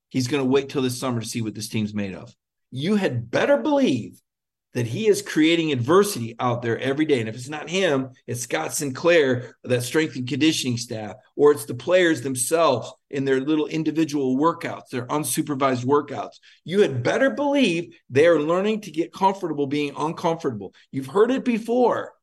[0.09, 2.33] he's going to wait till this summer to see what this team's made of.
[2.71, 4.21] You had better believe
[4.73, 7.19] that he is creating adversity out there every day.
[7.19, 11.65] And if it's not him, it's Scott Sinclair, that strength and conditioning staff, or it's
[11.65, 16.37] the players themselves in their little individual workouts, their unsupervised workouts.
[16.65, 20.73] You had better believe they are learning to get comfortable being uncomfortable.
[20.91, 22.13] You've heard it before.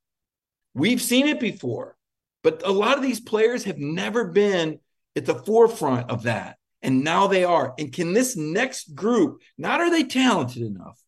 [0.72, 1.96] We've seen it before.
[2.44, 4.78] But a lot of these players have never been
[5.16, 6.58] at the forefront of that.
[6.80, 7.74] And now they are.
[7.76, 11.00] And can this next group, not are they talented enough,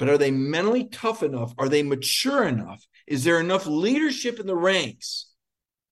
[0.00, 1.52] but are they mentally tough enough?
[1.58, 2.82] Are they mature enough?
[3.06, 5.30] Is there enough leadership in the ranks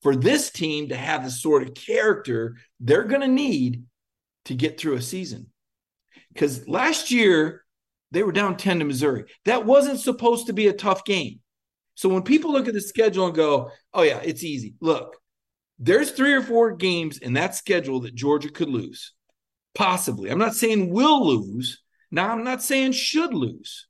[0.01, 3.85] for this team to have the sort of character they're going to need
[4.47, 5.49] to get through a season?
[6.33, 7.67] Because last year,
[8.11, 9.27] they were down 10 to Missouri.
[9.45, 11.41] That wasn't supposed to be a tough game.
[11.95, 14.75] So when people look at the schedule and go, oh, yeah, it's easy.
[14.81, 15.19] Look,
[15.79, 19.13] there's three or four games in that schedule that Georgia could lose.
[19.75, 20.31] Possibly.
[20.31, 21.83] I'm not saying will lose.
[22.11, 23.88] Now, I'm not saying should lose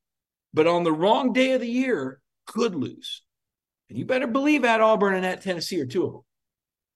[0.58, 3.22] but on the wrong day of the year, could lose.
[3.88, 6.22] And you better believe at Auburn and at Tennessee are two of them.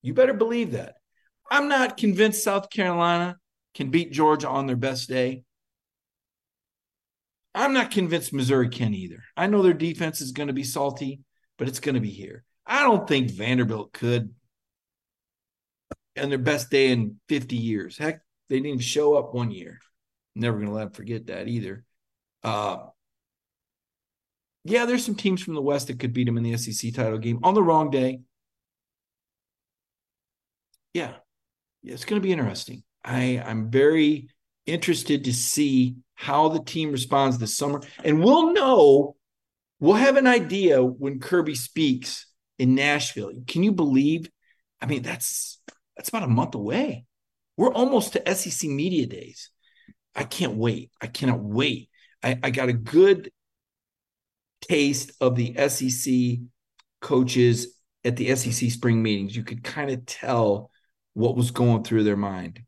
[0.02, 0.96] You better believe that.
[1.48, 3.36] I'm not convinced South Carolina
[3.76, 5.44] can beat Georgia on their best day.
[7.54, 9.22] I'm not convinced Missouri can either.
[9.36, 11.20] I know their defense is going to be salty,
[11.56, 12.42] but it's going to be here.
[12.66, 14.34] I don't think Vanderbilt could
[16.20, 17.96] on their best day in 50 years.
[17.96, 19.78] Heck, they didn't even show up one year.
[20.34, 21.84] Never going to let them forget that either.
[22.42, 22.86] Uh,
[24.64, 27.18] yeah, there's some teams from the West that could beat them in the SEC title
[27.18, 28.20] game on the wrong day.
[30.94, 31.14] Yeah,
[31.82, 32.82] yeah it's going to be interesting.
[33.04, 34.28] I, I'm very
[34.66, 37.80] interested to see how the team responds this summer.
[38.04, 39.16] And we'll know,
[39.80, 42.26] we'll have an idea when Kirby speaks
[42.58, 43.32] in Nashville.
[43.48, 44.30] Can you believe?
[44.80, 45.60] I mean, that's
[45.96, 47.04] that's about a month away.
[47.56, 49.50] We're almost to SEC media days.
[50.14, 50.90] I can't wait.
[51.00, 51.88] I cannot wait.
[52.22, 53.30] I, I got a good
[54.62, 56.46] taste of the SEC
[57.00, 59.36] coaches at the SEC spring meetings.
[59.36, 60.70] You could kind of tell
[61.14, 62.60] what was going through their mind.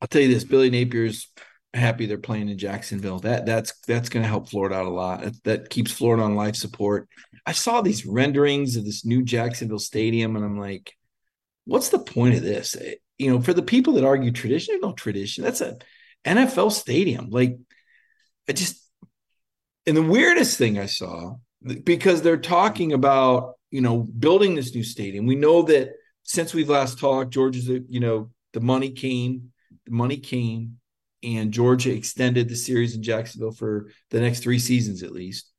[0.00, 1.32] I'll tell you this: Billy Napier's
[1.72, 3.20] happy they're playing in Jacksonville.
[3.20, 5.22] That that's that's going to help Florida out a lot.
[5.22, 7.08] That, that keeps Florida on life support.
[7.46, 10.94] I saw these renderings of this new Jacksonville stadium, and I'm like,
[11.64, 12.76] what's the point of this?
[12.76, 15.44] Eh, you know, for the people that argue tradition, no tradition.
[15.44, 15.78] That's a
[16.24, 17.28] NFL stadium.
[17.30, 17.58] Like,
[18.48, 18.79] I just
[19.86, 21.36] and the weirdest thing I saw,
[21.84, 25.26] because they're talking about, you know, building this new stadium.
[25.26, 25.90] We know that
[26.22, 29.52] since we've last talked, Georgia's, you know, the money came,
[29.86, 30.78] the money came,
[31.22, 35.50] and Georgia extended the series in Jacksonville for the next three seasons at least.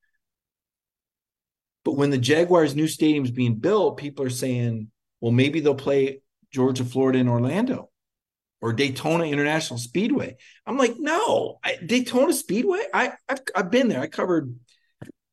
[1.85, 5.75] But when the Jaguars' new stadium is being built, people are saying, well, maybe they'll
[5.75, 7.90] play Georgia, Florida, and Orlando
[8.61, 10.37] or Daytona International Speedway.
[10.65, 12.83] I'm like, no, I, Daytona Speedway.
[12.93, 14.01] I I've, I've been there.
[14.01, 14.55] I covered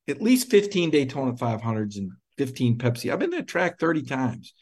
[0.08, 3.12] at least 15 Daytona 500s and 15 Pepsi.
[3.12, 4.54] I've been there track 30 times.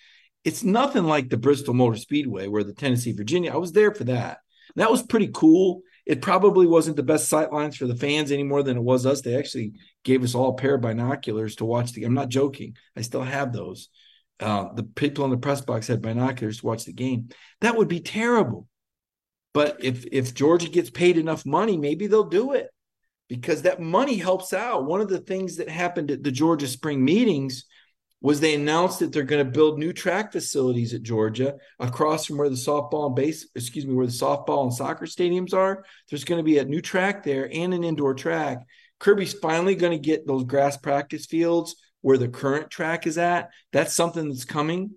[0.45, 3.53] It's nothing like the Bristol Motor Speedway where the Tennessee Virginia.
[3.53, 4.39] I was there for that.
[4.75, 5.83] That was pretty cool.
[6.05, 9.07] It probably wasn't the best sight lines for the fans any more than it was
[9.07, 9.23] us.
[9.23, 9.73] They actually
[10.05, 12.05] gave us all a pair of binoculars to watch the.
[12.05, 12.77] I'm not joking.
[12.97, 13.89] I still have those
[14.41, 17.29] uh, the people in the press box had binoculars to watch the game.
[17.61, 18.69] That would be terrible.
[19.55, 22.69] But if if Georgia gets paid enough money, maybe they'll do it
[23.29, 24.85] because that money helps out.
[24.85, 27.65] One of the things that happened at the Georgia spring meetings
[28.21, 32.39] was they announced that they're going to build new track facilities at Georgia across from
[32.39, 35.85] where the softball and base, excuse me, where the softball and soccer stadiums are.
[36.09, 38.59] There's going to be a new track there and an indoor track.
[38.99, 43.51] Kirby's finally going to get those grass practice fields where the current track is at.
[43.73, 44.93] That's something that's coming.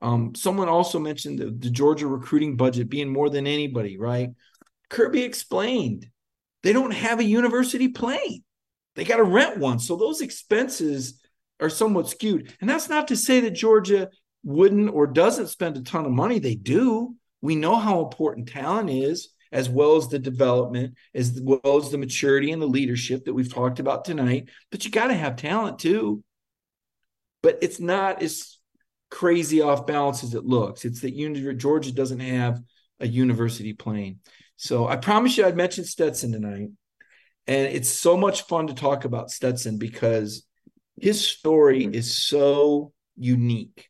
[0.00, 4.30] Um, someone also mentioned the, the Georgia recruiting budget being more than anybody, right?
[4.88, 6.08] Kirby explained
[6.62, 8.42] they don't have a university plane.
[8.94, 9.78] They got to rent one.
[9.78, 11.20] So those expenses
[11.60, 12.54] are somewhat skewed.
[12.62, 14.08] And that's not to say that Georgia
[14.42, 16.38] wouldn't or doesn't spend a ton of money.
[16.38, 17.16] They do.
[17.42, 21.98] We know how important talent is, as well as the development, as well as the
[21.98, 24.48] maturity and the leadership that we've talked about tonight.
[24.70, 26.22] But you got to have talent too
[27.42, 28.58] but it's not as
[29.10, 30.84] crazy off balance as it looks.
[30.84, 32.60] It's that Georgia doesn't have
[33.00, 34.20] a university plane.
[34.56, 36.70] So I promise you I'd mention Stetson tonight.
[37.46, 40.44] And it's so much fun to talk about Stetson because
[41.00, 43.88] his story is so unique.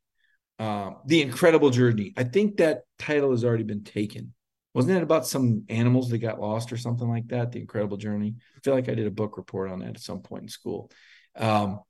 [0.58, 2.12] Uh, the incredible journey.
[2.16, 4.32] I think that title has already been taken.
[4.74, 7.52] Wasn't it about some animals that got lost or something like that?
[7.52, 8.34] The incredible journey.
[8.56, 10.90] I feel like I did a book report on that at some point in school.
[11.34, 11.80] Um,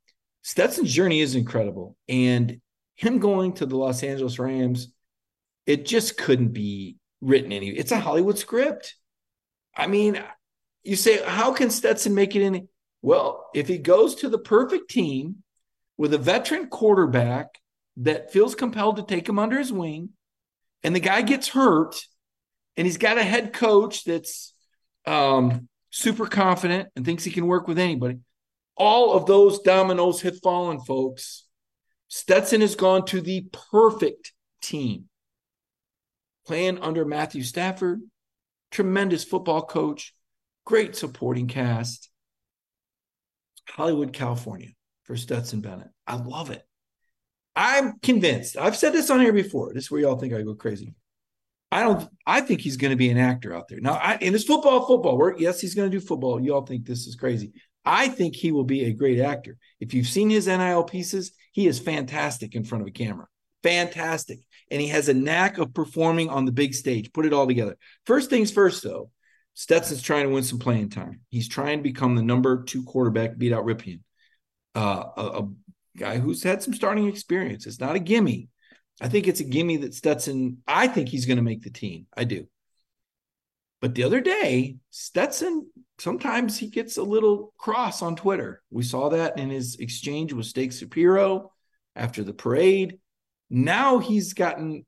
[0.41, 2.61] Stetson's journey is incredible, and
[2.95, 4.91] him going to the Los Angeles Rams,
[5.65, 7.69] it just couldn't be written any.
[7.69, 8.95] It's a Hollywood script.
[9.75, 10.23] I mean,
[10.83, 12.67] you say, how can Stetson make it in?
[13.01, 15.43] Well, if he goes to the perfect team
[15.97, 17.59] with a veteran quarterback
[17.97, 20.09] that feels compelled to take him under his wing,
[20.83, 21.95] and the guy gets hurt,
[22.75, 24.53] and he's got a head coach that's
[25.05, 28.19] um, super confident and thinks he can work with anybody.
[28.77, 31.45] All of those dominoes have fallen, folks.
[32.07, 35.05] Stetson has gone to the perfect team,
[36.45, 38.01] playing under Matthew Stafford,
[38.71, 40.13] tremendous football coach,
[40.65, 42.09] great supporting cast.
[43.69, 44.69] Hollywood, California
[45.03, 45.89] for Stetson Bennett.
[46.05, 46.63] I love it.
[47.55, 48.55] I'm convinced.
[48.55, 49.73] I've said this on here before.
[49.73, 50.93] This is where y'all think I go crazy.
[51.71, 52.07] I don't.
[52.25, 53.93] I think he's going to be an actor out there now.
[53.93, 55.17] I, and it's football, football.
[55.17, 56.39] We're, yes, he's going to do football.
[56.39, 57.51] You all think this is crazy.
[57.87, 59.55] I think he will be a great actor.
[59.79, 63.27] If you've seen his NIL pieces, he is fantastic in front of a camera.
[63.63, 64.39] Fantastic.
[64.69, 67.13] And he has a knack of performing on the big stage.
[67.13, 67.77] Put it all together.
[68.05, 69.09] First things first, though,
[69.53, 71.21] Stetson's trying to win some playing time.
[71.29, 74.01] He's trying to become the number two quarterback, beat out Rypien,
[74.75, 75.49] uh, a, a
[75.95, 77.65] guy who's had some starting experience.
[77.65, 78.49] It's not a gimme.
[78.99, 82.07] I think it's a gimme that Stetson, I think he's going to make the team.
[82.15, 82.49] I do.
[83.79, 88.61] But the other day, Stetson sometimes he gets a little cross on Twitter.
[88.69, 91.51] We saw that in his exchange with Steak Shapiro
[91.95, 92.99] after the parade.
[93.49, 94.85] Now he's gotten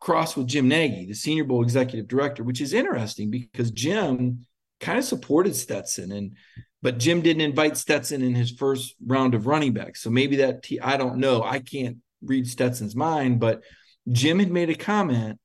[0.00, 4.46] cross with Jim Nagy, the Senior Bowl executive director, which is interesting because Jim
[4.80, 6.36] kind of supported Stetson and
[6.80, 10.00] but Jim didn't invite Stetson in his first round of running backs.
[10.00, 11.42] So maybe that I don't know.
[11.42, 13.62] I can't read Stetson's mind, but
[14.10, 15.40] Jim had made a comment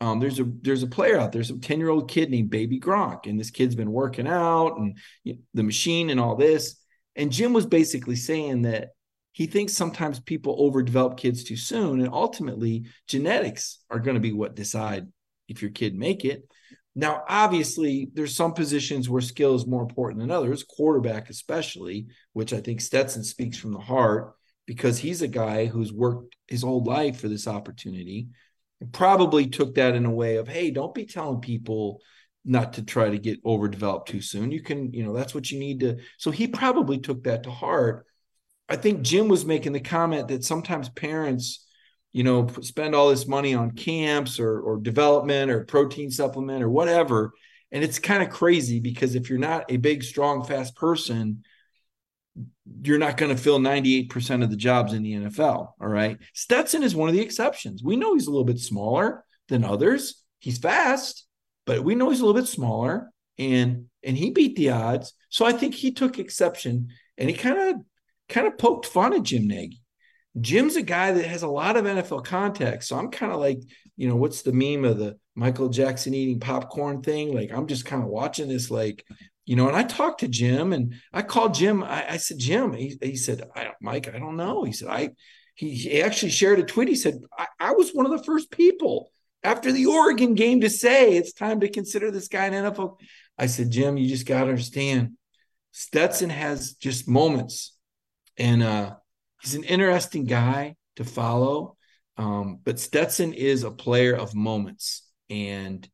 [0.00, 2.80] um, there's a there's a player out there, some 10 year old kid named Baby
[2.80, 6.76] Gronk, and this kid's been working out and you know, the machine and all this.
[7.16, 8.90] And Jim was basically saying that
[9.32, 14.32] he thinks sometimes people overdevelop kids too soon, and ultimately genetics are going to be
[14.32, 15.06] what decide
[15.48, 16.48] if your kid make it.
[16.94, 22.52] Now, obviously, there's some positions where skill is more important than others, quarterback especially, which
[22.52, 24.34] I think Stetson speaks from the heart
[24.66, 28.28] because he's a guy who's worked his whole life for this opportunity
[28.92, 32.00] probably took that in a way of, hey, don't be telling people
[32.44, 34.50] not to try to get overdeveloped too soon.
[34.50, 35.98] You can, you know, that's what you need to.
[36.18, 38.06] So he probably took that to heart.
[38.68, 41.66] I think Jim was making the comment that sometimes parents,
[42.12, 46.70] you know, spend all this money on camps or or development or protein supplement or
[46.70, 47.32] whatever.
[47.72, 51.44] And it's kind of crazy because if you're not a big, strong, fast person,
[52.82, 55.72] you're not going to fill 98% of the jobs in the NFL.
[55.80, 56.18] All right.
[56.34, 57.82] Stetson is one of the exceptions.
[57.82, 60.22] We know he's a little bit smaller than others.
[60.38, 61.26] He's fast,
[61.66, 65.12] but we know he's a little bit smaller and and he beat the odds.
[65.28, 67.82] So I think he took exception and he kind of
[68.28, 69.82] kind of poked fun at Jim Nagy.
[70.40, 72.88] Jim's a guy that has a lot of NFL context.
[72.88, 73.60] So I'm kind of like,
[73.96, 77.34] you know, what's the meme of the Michael Jackson eating popcorn thing?
[77.34, 79.04] Like I'm just kind of watching this like
[79.50, 81.82] you know, and I talked to Jim and I called Jim.
[81.82, 84.62] I, I said, Jim, he, he said, I, Mike, I don't know.
[84.62, 85.10] He said, I,
[85.56, 86.86] he, he actually shared a tweet.
[86.86, 89.10] He said, I, I, was one of the first people
[89.42, 93.00] after the Oregon game to say it's time to consider this guy an NFL.
[93.36, 95.16] I said, Jim, you just got to understand
[95.72, 97.76] Stetson has just moments
[98.36, 98.94] and uh,
[99.42, 101.76] he's an interesting guy to follow.
[102.16, 105.90] Um, but Stetson is a player of moments and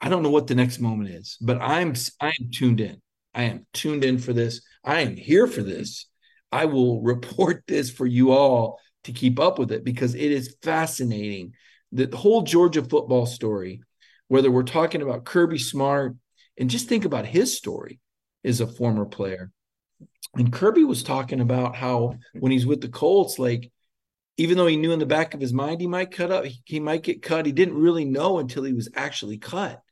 [0.00, 3.02] I don't know what the next moment is, but I'm I am tuned in.
[3.34, 4.62] I am tuned in for this.
[4.82, 6.06] I am here for this.
[6.50, 10.56] I will report this for you all to keep up with it because it is
[10.62, 11.52] fascinating.
[11.92, 13.82] The whole Georgia football story,
[14.28, 16.16] whether we're talking about Kirby Smart
[16.58, 18.00] and just think about his story
[18.44, 19.50] as a former player.
[20.34, 23.70] And Kirby was talking about how when he's with the Colts, like
[24.36, 26.60] even though he knew in the back of his mind he might cut up, he,
[26.64, 27.46] he might get cut.
[27.46, 29.82] He didn't really know until he was actually cut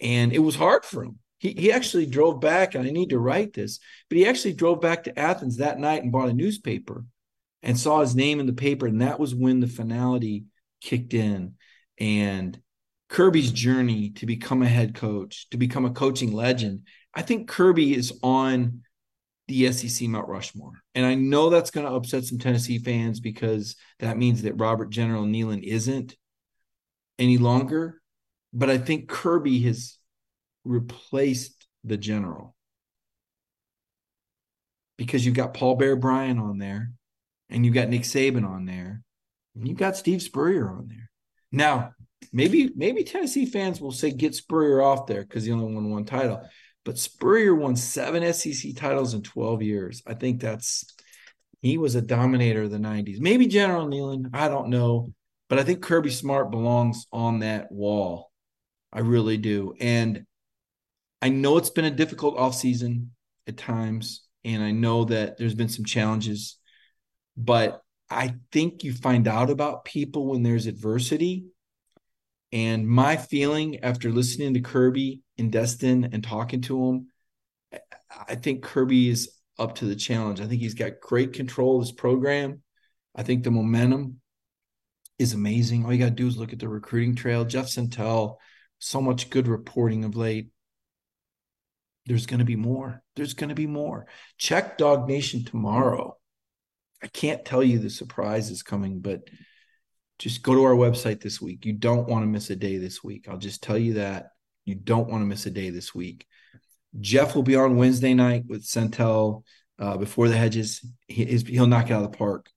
[0.00, 1.18] and it was hard for him.
[1.38, 3.78] He, he actually drove back, and I need to write this,
[4.08, 7.04] but he actually drove back to Athens that night and bought a newspaper
[7.62, 8.86] and saw his name in the paper.
[8.86, 10.44] And that was when the finality
[10.80, 11.54] kicked in.
[11.98, 12.58] And
[13.08, 17.94] Kirby's journey to become a head coach, to become a coaching legend, I think Kirby
[17.94, 18.82] is on
[19.46, 20.72] the SEC Mount Rushmore.
[20.94, 24.90] And I know that's going to upset some Tennessee fans because that means that Robert
[24.90, 26.16] General Neyland isn't
[27.18, 28.00] any longer
[28.54, 29.98] but I think Kirby has
[30.64, 32.54] replaced the general.
[34.96, 36.92] because you've got Paul Bear Bryant on there
[37.48, 39.02] and you've got Nick Saban on there
[39.54, 41.10] and you've got Steve Spurrier on there.
[41.52, 41.92] Now,
[42.32, 46.04] maybe maybe Tennessee fans will say get Spurrier off there because he only won one
[46.04, 46.48] title.
[46.84, 50.02] But Spurrier won seven SEC titles in 12 years.
[50.06, 50.84] I think that's
[51.62, 53.20] he was a dominator of the 90s.
[53.20, 55.12] Maybe General Neyland, I don't know.
[55.48, 58.30] But I think Kirby Smart belongs on that wall.
[58.94, 59.74] I really do.
[59.80, 60.24] And
[61.20, 63.08] I know it's been a difficult offseason
[63.46, 64.22] at times.
[64.44, 66.58] And I know that there's been some challenges,
[67.36, 71.46] but I think you find out about people when there's adversity.
[72.52, 77.08] And my feeling after listening to Kirby and Destin and talking to him,
[78.28, 80.40] I think Kirby is up to the challenge.
[80.40, 82.62] I think he's got great control of his program.
[83.16, 84.20] I think the momentum
[85.18, 85.84] is amazing.
[85.84, 87.44] All you got to do is look at the recruiting trail.
[87.44, 88.36] Jeff Sentell,
[88.78, 90.48] so much good reporting of late.
[92.06, 93.02] There's going to be more.
[93.16, 94.06] There's going to be more.
[94.36, 96.16] Check DawgNation tomorrow.
[97.02, 99.22] I can't tell you the surprise is coming, but
[100.18, 101.64] just go to our website this week.
[101.64, 103.26] You don't want to miss a day this week.
[103.28, 104.30] I'll just tell you that.
[104.64, 106.26] You don't want to miss a day this week.
[107.00, 109.42] Jeff will be on Wednesday night with Sentell
[109.78, 110.86] uh, before the hedges.
[111.06, 112.48] He, he'll knock it out of the park.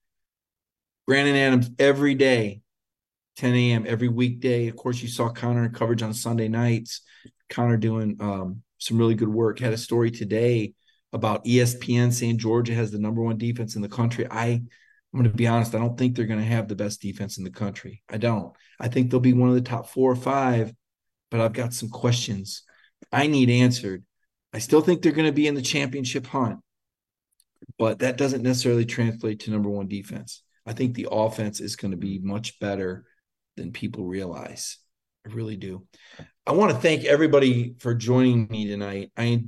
[1.06, 2.62] Brandon Adams every day,
[3.38, 3.86] 10 a.m.
[3.88, 4.68] every weekday.
[4.68, 7.02] Of course, you saw Connor coverage on Sunday nights.
[7.50, 9.60] Connor doing um, some really good work.
[9.60, 10.74] Had a story today
[11.14, 14.28] about ESPN saying Georgia has the number one defense in the country.
[14.30, 14.62] I
[15.14, 15.74] I'm going to be honest.
[15.74, 18.04] I don't think they're going to have the best defense in the country.
[18.10, 18.54] I don't.
[18.80, 20.74] I think they'll be one of the top four or five,
[21.32, 22.64] but I've got some questions
[23.12, 24.04] I need answered.
[24.54, 26.60] I still think they're going to be in the championship hunt,
[27.78, 30.44] but that doesn't necessarily translate to number one defense.
[30.66, 33.06] I think the offense is going to be much better
[33.58, 34.78] than people realize.
[35.26, 35.86] I really do.
[36.46, 39.12] I want to thank everybody for joining me tonight.
[39.18, 39.44] I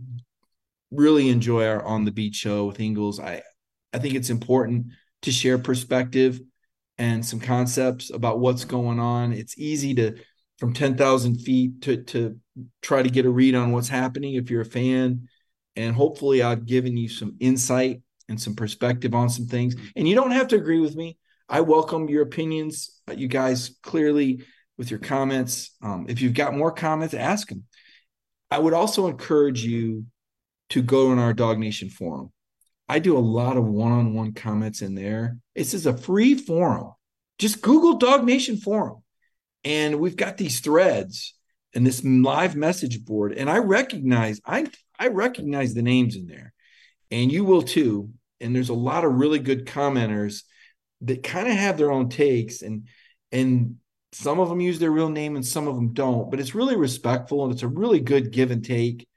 [0.91, 3.19] really enjoy our on the beat show with Ingles.
[3.19, 3.41] I
[3.93, 4.87] I think it's important
[5.21, 6.41] to share perspective
[6.97, 9.31] and some concepts about what's going on.
[9.31, 10.17] It's easy to
[10.57, 12.37] from 10,000 feet to to
[12.81, 15.29] try to get a read on what's happening if you're a fan
[15.75, 19.75] and hopefully I've given you some insight and some perspective on some things.
[19.95, 21.17] And you don't have to agree with me.
[21.49, 23.01] I welcome your opinions.
[23.13, 24.45] You guys clearly
[24.77, 25.75] with your comments.
[25.81, 27.63] Um, if you've got more comments, ask them.
[28.51, 30.05] I would also encourage you
[30.69, 32.31] to go on our DawgNation forum.
[32.87, 35.37] I do a lot of one-on-one comments in there.
[35.55, 36.93] This is a free forum.
[37.39, 39.03] Just Google DawgNation forum,
[39.63, 41.35] and we've got these threads
[41.73, 43.33] and this live message board.
[43.33, 44.67] And I recognize I
[44.99, 46.53] I recognize the names in there,
[47.11, 50.43] and you will too and there's a lot of really good commenters
[51.01, 52.87] that kind of have their own takes and
[53.31, 53.75] and
[54.11, 56.75] some of them use their real name and some of them don't but it's really
[56.75, 59.07] respectful and it's a really good give and take.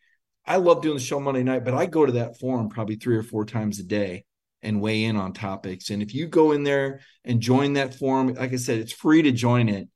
[0.46, 3.16] I love doing the show monday night but i go to that forum probably three
[3.16, 4.24] or four times a day
[4.64, 5.90] and weigh in on topics.
[5.90, 9.22] And if you go in there and join that forum like i said it's free
[9.22, 9.88] to join it.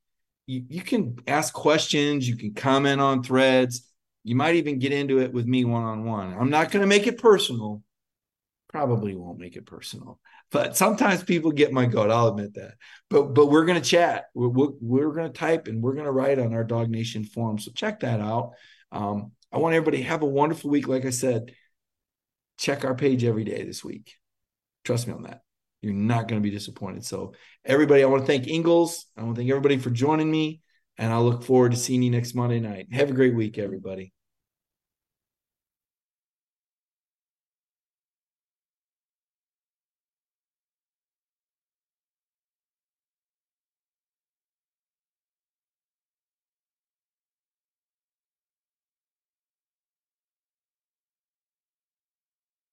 [0.45, 3.89] You, you can ask questions you can comment on threads.
[4.23, 6.33] You might even get into it with me one-on-one.
[6.37, 7.81] I'm not going to make it personal.
[8.67, 10.19] Probably won't make it personal
[10.51, 12.75] but sometimes people get my goat i'll admit that.
[13.09, 14.25] But but we're to chat.
[14.33, 18.01] We're, we're, we're to type and we're to write on our DawgNation forum so check
[18.01, 18.51] that out.
[18.91, 20.87] Um, i want everybody to have a wonderful week.
[20.87, 21.53] Like i said
[22.57, 24.15] check our page every day this week.
[24.83, 25.41] Trust me on that.
[25.81, 27.05] You're not going to be disappointed.
[27.05, 27.33] So
[27.65, 29.05] everybody i want to thank ingles.
[29.17, 30.61] I want to thank everybody for joining me
[30.97, 32.87] and i look forward to seeing you next monday night.
[32.91, 34.13] Have a great week everybody